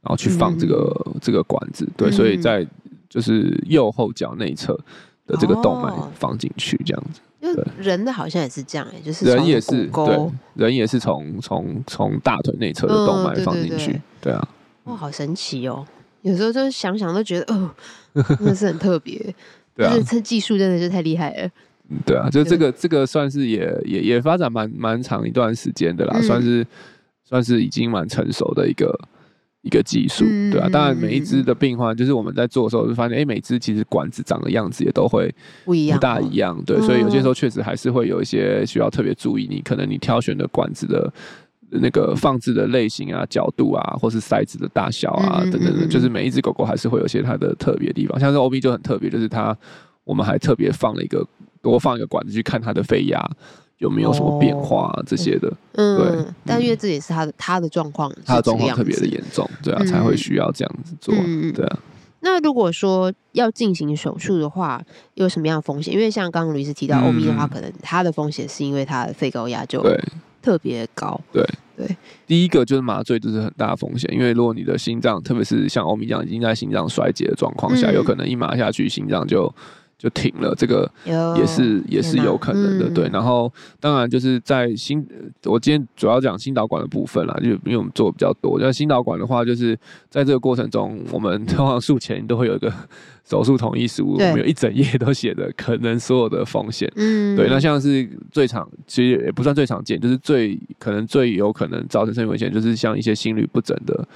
[0.00, 2.64] 然后去放这个、嗯、这个管子，对，所以在
[3.08, 4.72] 就是右后脚内侧
[5.26, 7.20] 的这个动脉放进去，这样子。
[7.40, 14.48] 因为人的好像也是这样哎，就是人也是对，人也是从从从大腿内侧的动脉放进去，嗯、对，对，对，对啊。
[14.88, 15.86] 哇，好神奇哦！
[16.22, 17.70] 有时候就是想想都觉得，哦，
[18.38, 19.34] 真的是很特别。
[19.74, 21.50] 对啊，这技术真的是太厉害了。
[22.04, 26.66] 对啊，就这个这个算是也也也发展蛮蛮长一段时间的啦，嗯、算是
[27.24, 28.98] 算是已经蛮成熟的一个。
[29.62, 39.48] 一个技术，对啊，当然每一只的病患，就是我们在做的时候就发现，哎，每只其实管子长的样子也都会不一样，不大一样，对，所以有些时候确实还是会有一些需要特别注意。
[39.50, 41.12] 你可能你挑选的管子的
[41.70, 48.18] 那个放置的类型啊、角度啊，或是塞子的大小啊等等的，就是每一只狗狗还是会有些它的特别地方。
[48.18, 49.56] 像是 OB 就很特别，就是它
[50.04, 51.26] 我们还特别放了一个
[51.62, 53.30] 多放一个管子去看它的肺压。
[53.78, 55.48] 有没有什么变化、啊、这些的？
[55.74, 56.24] 嗯，对。
[56.44, 61.78] 但因为这也是它的它的状况，它的状况特别的严重，对啊，嗯、才会需要这样子做，嗯、对啊。
[62.18, 64.82] 那如果说要进行手术的话，
[65.14, 65.94] 有什么样的风险？
[65.94, 69.80] 因为像刚刚卢医师提到，O B 的话，可能它的风险是因为它的肺高压就
[70.48, 71.20] 特别高。
[71.30, 71.86] 对对，
[72.26, 79.54] 第一个就是麻醉，就是很大的风险，因为如果你的心脏，特别是像欧米这样已经在心脏衰竭的状况下，嗯、有可能一麻下去，心脏就。
[79.98, 83.10] 就停了，这个也是也是有可能的，嗯、对。
[83.12, 85.04] 然后当然就是在心，
[85.44, 88.58] 我今天主要讲心导管的部分啦，就因为我们做的比较多。
[88.60, 89.76] 那心导管的话，就是
[90.08, 92.72] 在这个过程中，我们通常术前都会有一个
[93.28, 96.88] 手术同意书，我们有一整页都写的可能所有的风险。
[96.94, 97.48] 嗯，对。
[97.48, 104.06] 那像是最常，其实也不算最常见，就是最可能最有可能造成生命危险，就是像一些心律不整的。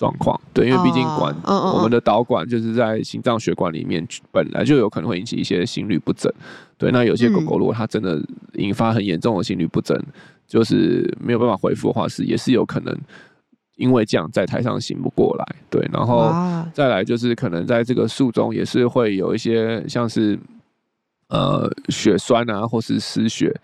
[0.00, 1.76] 状况对，因为毕竟管、oh, oh, oh, oh.
[1.76, 6.32] 我们的导管就是在心脏血管里面，本来就有可能会引起一些心律不整。
[6.78, 8.18] 对，那有些狗狗如果它真的
[8.54, 10.06] 引发很严重的心律不整，嗯、
[10.46, 12.96] 就是没有办法恢复的话，是也是有可能
[13.76, 15.56] 因为这样在台上醒不过来。
[15.68, 16.32] 对，然后
[16.72, 20.38] 再来就是可能在这个术中也是会有一些像是
[21.28, 23.54] 呃血栓啊，或是失血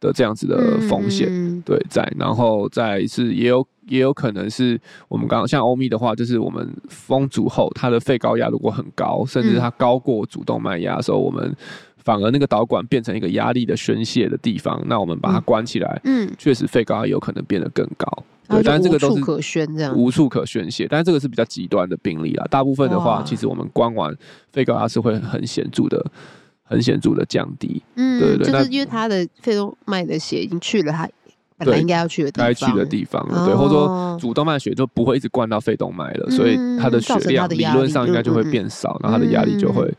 [0.00, 1.28] 的这样子的风险。
[1.30, 3.66] 嗯、对，在然后再是也有。
[3.88, 11.54] 也有可能是我们刚刚像欧米的话，就是我们封阻后，它的肺高压如果很高，甚至它高过主动脉压的时候，我们
[11.98, 18.24] 反而那个导管变成一个压力的宣泄的地方，那我们把它关起来，嗯，确实肺高压有可能变得更高。
[18.48, 20.88] 对，但是这个都是无处可宣，这样无处可宣泄。
[20.90, 24.12] 但是这个是比较极端的病例啦，大部分的话，其实我们关完
[24.50, 26.04] 肺高压是会很显著的、
[26.66, 27.82] 很显著的降低。
[27.94, 31.08] 嗯，对对，就是因为他的肺动脉的血已经去了他。
[31.58, 39.90] 本来应该要去的地方，该去的地方，对，或者说主动脉血就不会一直灌到肺动脉了，所以它的血量理论上应该就会变少，然后它的压力就会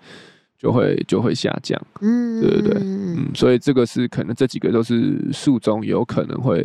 [0.59, 6.63] 就会就会下降，嗯，对对对，嗯，所以这个是可能这几个都是术中有可能会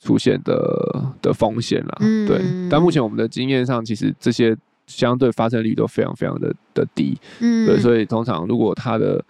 [0.00, 1.96] 出现的的风险啦，
[2.28, 4.54] 对，但目前我们的经验上，其实这些
[4.86, 9.24] 相对发生率都非常非常的的低，嗯，对，所以通常如果他的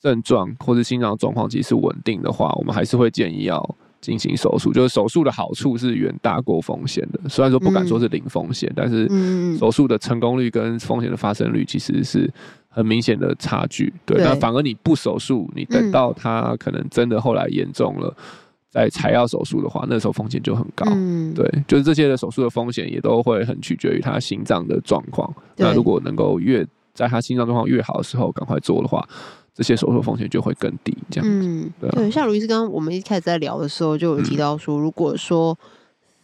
[0.00, 3.76] 症状或是心脏状况其实是稳定的话，我们还是会建议要。
[4.00, 7.28] 进行手术，就是手术的好处是远大过风险的。
[7.28, 12.32] 虽然说不敢说是零风险，嗯、但是手术的成功率跟风险的发生率其实是
[12.68, 13.92] 很明显的差距。
[14.06, 18.24] 对，那反而你不手术，你等到他可能真的后来严重了，嗯、
[18.70, 20.84] 再才要手术的话，那时候风险就很高。
[20.90, 25.32] 嗯、对，就是这些的手术的风险也都会很取决于他心脏的状况。
[25.56, 29.08] 那如果能够越在他心脏状况越好的时候赶快做的话。
[29.54, 31.44] 这些手术风险就会更低，这样子。
[31.44, 35.58] 嗯，对，啊、对，像卢医师刚刚我们一开始在聊的时候，就有提到说，如果说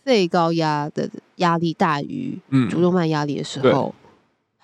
[0.05, 2.39] 肺高压的压力大于
[2.71, 3.93] 主动脉压力的时候，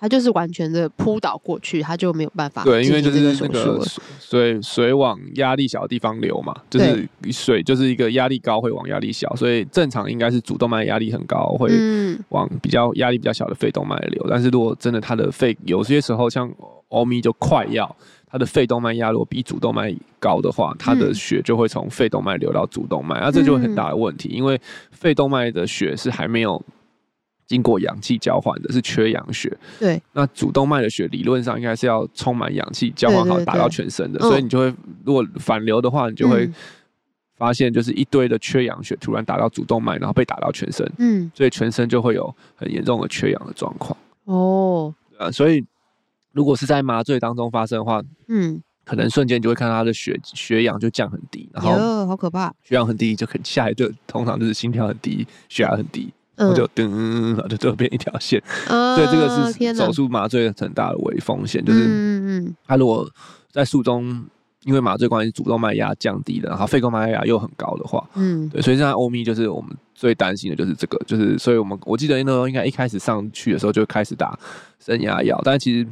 [0.01, 2.63] 嗯、它就是完全的扑倒过去，它就没有办法。
[2.63, 3.81] 对，因为就是那个
[4.19, 11.71] 水水往压力小的地方流嘛，就是水就是一个压力高会往压力小，所以正常应该是主动脉压力很高会
[12.29, 14.25] 往比较压力比较小的肺动脉流。
[14.29, 16.51] 但是如果真的它的肺有些时候像
[16.89, 17.95] 欧米就快要。
[18.33, 24.57] 它的肺动脉压如果比主动脉高的话，它的血就会从肺动脉流到主动脉，那、嗯啊、这就很大的问题，因为
[24.89, 26.63] 肺动脉的血是还没有
[27.51, 29.55] 经过氧气交换的，是缺氧血。
[29.79, 36.49] 对，那主动脉的血理论上应该是要充满氧气，交换好打到全身的，所以你就会如果反流的话，你就会。
[37.41, 43.97] 发现就是一堆的缺氧血突然打到主动脉，然后被打到全身，嗯，所以全身就会有很严重的缺氧的状况。
[44.25, 45.65] 哦，啊，所以
[46.33, 58.41] 如果是在麻醉当中发生的话，嗯，可能瞬间就会看到他的血血氧就降很低，然后，好可怕，血氧很低就很下一个通常就是心跳很低，血压很低，然嗯后就噔，然后就就变一条线。
[58.67, 63.09] 啊所以这个是手术麻醉很大的微风险，就是他如果
[63.51, 64.23] 在术中
[64.63, 74.37] 因为麻醉关系主动脉压降低了，然后肺动脉压又很高的话，嗯对，所以现在欧米就是我们最担心的就是这个，就是所以我们我记得那时候应该一开始上去的时候就开始打
[74.79, 75.87] 升压药，但其实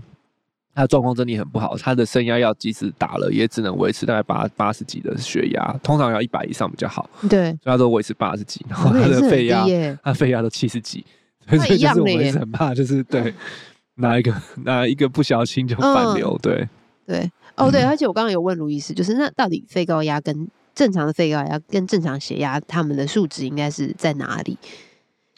[0.80, 9.65] 他的状况真的很不好，他的升压药即使打了也只能维持大概八八十几的血压，通常要一百以上比较好，嗯，对，所以他都维持八十几，然后他的肺压
[10.02, 11.06] 他肺压都七十几，
[11.50, 13.34] 所以一就是我们很怕，就是对
[13.96, 16.65] 哪一个哪一个不小心就反流，对。
[17.06, 24.58] 对，哦对，嗯而且我刚刚有问卢医师，就是那到底肺高压跟正常的肺高压跟正常血压，他们的数值应该是在哪里？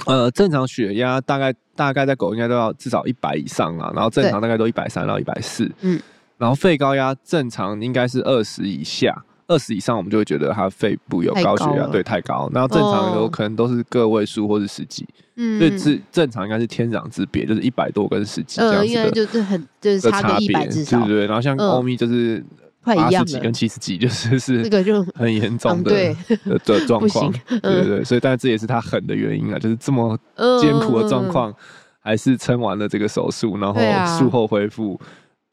[0.06, 6.00] 呃，正常血压大概大概在狗应该都要至少一百以上啦，然后正常大概都一百三到一百四，嗯，
[6.38, 19.00] 然后肺高压正常应该是二十以下，二十以上我们就会觉得它肺部有高血压，对，太高，然后正常有哦可能都是个位数或是十几，嗯所以是正常应该是天壤之别，就是一百多跟十几这呃，样子的。
[19.02, 20.98] 应该就是很就是差个一别，百至少。
[21.02, 21.70] 对对，对，然后像嗯。
[21.70, 22.44] 欧米就是
[22.84, 26.16] 快一样几跟，七十几，就是 是这个就很严重嗯的对
[26.46, 31.54] 的的状 况对对对，所以但这也是他狠的原因啊，就是这么嗯艰苦的状况，
[32.00, 33.80] 还是撑完了这个手术，然后
[34.20, 35.00] 术后恢复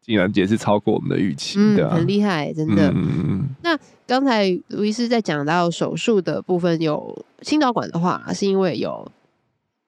[0.00, 2.88] 竟然也是超过我们的预期，嗯，对啊，很厉害，真的。
[2.90, 9.06] 嗯嗯嗯刚才卢医师在讲到手术的部分，有心导管的话，是因为有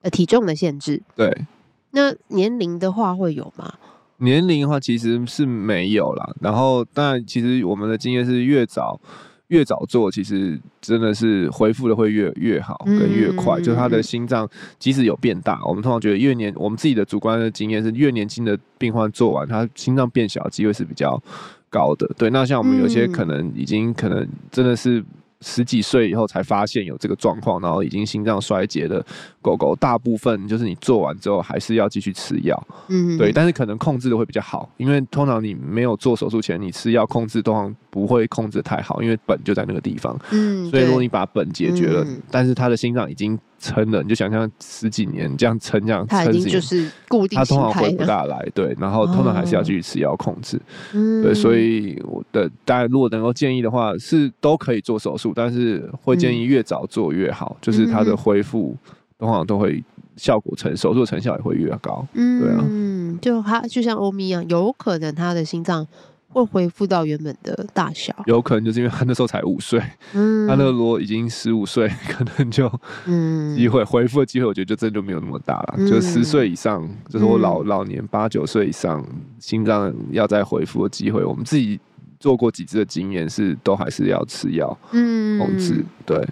[0.03, 1.01] 呃体重的限制。
[1.17, 1.47] 对。
[1.93, 3.73] 那年龄的话会有吗？
[4.21, 9.01] 年龄的话其实是没有啦，然后但其实我们的经验是越早
[9.49, 21.21] 越早做，其实真的是恢复的会越越好跟越快，嗯就他的心脏即使有变大，我们通常觉得越年我们自己的主观的经验是越年轻的病患做完，他心脏变小的机会是比较
[21.69, 22.09] 高的。
[22.17, 25.05] 对，那像我们有些可能已经可能真的是。
[25.43, 29.05] 十几岁以后才发现有这个状况，然后已经心脏衰竭的
[29.41, 32.67] 狗狗，大部分就是你做完之后还是要继续吃药。
[32.89, 40.19] 嗯，对，但是可能控制的会比较好，因为通常你没有做手术前，你吃药控制通常不会控制得太好，因为本就在那个地方。
[40.31, 48.05] 嗯，所以如果你把本解决了，嗯但是他的心脏已经撑了，你就想象十几年这样撑，这样它已经就是固定他通形常回不。
[48.05, 48.45] 大来。
[48.55, 50.61] 对，然后通常还是要继续吃药控制。
[50.95, 58.75] 嗯对，所以我的大家如果能够建议的话，是都可以做手术，但是会建议越早做越好，就是它的恢复
[59.19, 59.85] 通常都会
[60.17, 62.07] 效果成手术成效也会越高。
[62.15, 65.87] 嗯，对啊嗯，就他就像欧米一样，有可能他的心脏
[66.33, 68.15] 会恢复到原本的大小。
[68.27, 69.83] 有可能就是因为他那时候才五岁，
[70.15, 72.71] 嗯，他那个如果已经十五岁，可能就
[73.07, 75.75] 嗯机会恢复的机会，我觉得就真的就没有那么大了。
[75.77, 79.05] 嗯就十岁以上，就是我老嗯老年八九岁以上，
[79.39, 81.79] 心脏要再恢复的机会，我们自己
[82.19, 85.85] 做过几次的经验是，都还是要吃药嗯控制。
[86.07, 86.25] 对，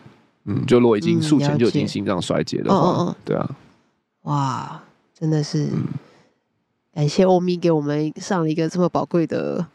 [0.45, 3.51] 嗯，就如果已经嗯术前就已经心脏衰竭的话哦，对啊，
[4.23, 4.83] 哇，
[5.19, 5.85] 真的是嗯
[6.95, 9.67] 感谢欧米给我们上了一个这么宝贵的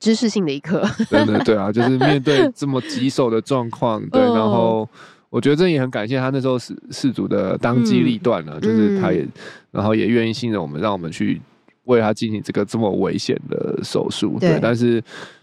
[0.00, 0.82] 知识性的一课。
[1.08, 4.88] 对对对啊，就是面对 这么棘手的状况，对，嗯然后
[5.28, 9.24] 我觉得这也很感谢他那时候事事主的当机立断了，就是他也，
[9.70, 11.40] 然后也愿意信任我们，让我们去
[11.84, 15.00] 为他进行这个这么危险的手术，对对，但是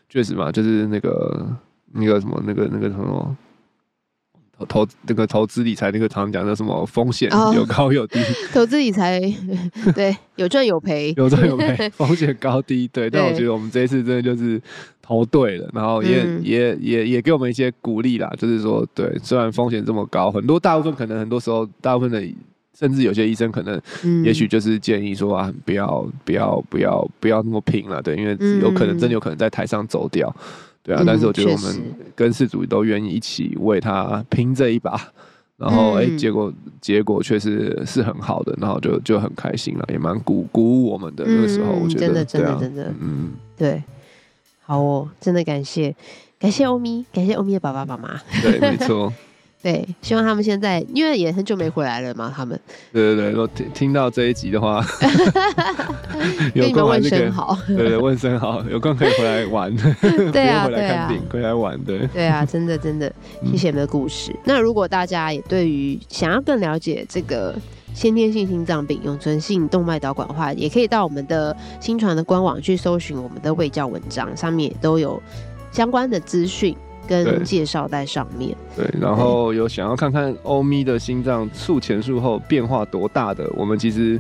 [0.10, 1.48] 确实嘛，就是那个
[1.94, 3.38] 那个什么那个那个什么。
[4.60, 7.52] 投投那个投资理财那个常常讲的什么风险哦。
[7.56, 8.20] 有高有低，
[8.54, 9.20] 投资理财，
[9.94, 13.10] 对，有赚有赔，有赚有赔，风险高低，对。
[13.10, 13.40] 但我对。
[13.40, 14.62] 觉得我们这一次真的就是
[15.02, 16.42] 投对了，然后也、嗯。
[16.44, 22.24] 也也也给我们一些鼓励啦，就是说，对，虽然风险这么高，很多大部分可能很多时候，大部分的
[22.78, 24.24] 甚至有些医生可能嗯。
[24.24, 30.36] 也许就是建议说啊，不要不要不要不要那么拼了，对，因为有可能真的有可能在台上走掉。
[30.88, 34.98] 对啊，嗯但是我觉得我们跟事主都愿意一起为他拼这一把，
[35.58, 42.94] 然后哎、嗯结果结果确实是很好的，然后就就很开心了，也蛮鼓鼓舞我们的那个时候，嗯我觉得真的真的真的。
[43.02, 43.84] 嗯，对，
[44.62, 45.94] 好哦，真的感谢
[46.40, 48.22] 感谢欧咪，感谢欧咪的爸爸妈妈。
[48.42, 49.12] 对，没错，
[49.62, 52.58] 对，希望他们现在因为也很久没回来了嘛， 他们
[52.94, 54.86] 对对对，如果听听到这一集的话，
[56.54, 57.58] 跟你们问空还是可以声，好。
[57.68, 59.76] 对对，问声好，有空可以回来玩，
[60.32, 63.12] 对啊回来看病，回来玩，对，对啊，真的真的，
[63.42, 64.34] 嗯谢谢你们的故事。
[64.44, 67.56] 那如果大家也对于想要更了解这个
[67.96, 75.22] 先天性心脏病、永存性动脉导管的话，也可以到我们的新传的官网去搜寻我们的卫教文章，上面也都有
[75.72, 76.78] 相关的资讯。
[77.08, 78.56] 跟介绍在上面。
[78.76, 84.20] 对，然后有想要看看欧咪的心脏术前术后变化多大的，我们其实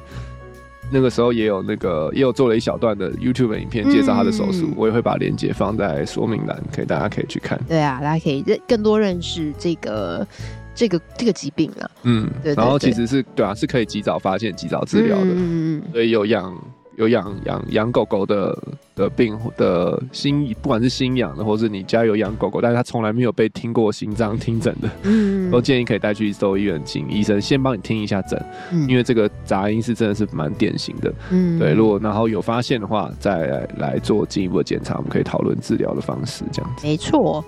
[0.92, 7.60] 那个时候也有那个也有做了一小段的 YouTube 的影片介绍他的手术，嗯、我也会把链接放在说明栏，可以大家可以去看。
[7.68, 10.26] 对啊，大家可以认更多认识这个
[10.74, 11.92] 这个这个疾病啊。
[12.04, 12.64] 嗯，对，对，对。
[12.64, 15.26] 然后其实是对啊，是可以及早发现、及早治疗的。
[15.26, 16.56] 嗯嗯，所以有养。
[16.98, 18.58] 有养养养狗狗的
[18.96, 36.88] 的病的心，不管是新养的，或是你家有养狗狗，但是他从来没有被听过心脏听诊的，嗯， 都建议可以带去兽医院，请医生先帮你听一下诊，嗯，因为这个杂音是真的是蛮典型的，嗯，对，如果然后有发现的话，再来，来做进一步的检查，我们可以讨论治疗的方式，这样子。
[36.88, 37.46] 没错，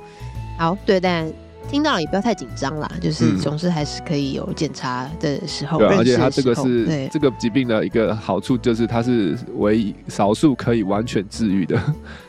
[0.58, 1.28] 好，对，但。
[1.70, 5.78] 听到了也不要太紧张啦，就是总是还是可以有检查的时候。
[5.78, 11.80] 对，而且它这个是这个疾病的一个好处，就是它是唯一少数可以完全治愈的，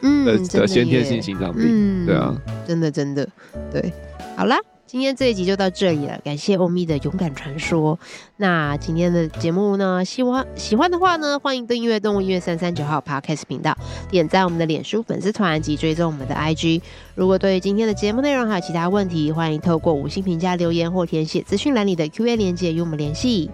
[0.03, 1.65] 嗯，的先天性心脏病。
[1.67, 2.37] 嗯，对啊，
[2.67, 3.27] 真的真的，
[3.73, 3.93] 对，
[4.37, 4.57] 好啦。
[4.91, 7.97] 今天这一集就到这里了，感谢欧咪的勇敢传说。
[8.39, 13.73] 那今天的节目呢，希望喜欢的话呢，欢迎订阅动物医院三三九号 Podcast 频道，
[14.11, 16.83] 点赞我们的脸书粉丝团及追踪我们的 IG。
[17.15, 23.49] 如果对于今天的节目内容还有其他问题，欢迎透过五星评价留言或填写资讯栏里的 Q&A 连接与我们联系。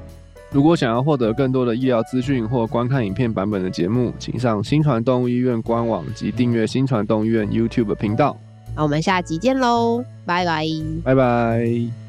[0.51, 8.34] 如果想要获得更多的医疗资讯或观看影片版本的节目，请上新传动物医院官网及订阅新传动物医院 YouTube 频道。
[8.77, 10.66] 那我们下集见喽，拜拜，
[11.03, 12.05] 拜拜。